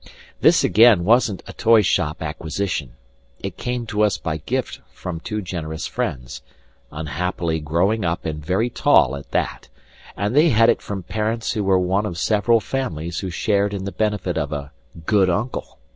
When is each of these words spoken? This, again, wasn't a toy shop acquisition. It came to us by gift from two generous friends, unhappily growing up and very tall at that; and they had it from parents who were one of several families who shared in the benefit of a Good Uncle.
This, 0.39 0.63
again, 0.63 1.03
wasn't 1.05 1.43
a 1.45 1.53
toy 1.53 1.83
shop 1.83 2.23
acquisition. 2.23 2.93
It 3.39 3.55
came 3.55 3.85
to 3.85 4.01
us 4.01 4.17
by 4.17 4.37
gift 4.37 4.81
from 4.91 5.19
two 5.19 5.43
generous 5.43 5.85
friends, 5.85 6.41
unhappily 6.91 7.59
growing 7.59 8.03
up 8.03 8.25
and 8.25 8.43
very 8.43 8.71
tall 8.71 9.15
at 9.15 9.29
that; 9.29 9.69
and 10.17 10.35
they 10.35 10.49
had 10.49 10.71
it 10.71 10.81
from 10.81 11.03
parents 11.03 11.51
who 11.51 11.63
were 11.63 11.77
one 11.77 12.07
of 12.07 12.17
several 12.17 12.59
families 12.59 13.19
who 13.19 13.29
shared 13.29 13.75
in 13.75 13.85
the 13.85 13.91
benefit 13.91 14.39
of 14.39 14.51
a 14.51 14.71
Good 15.05 15.29
Uncle. 15.29 15.77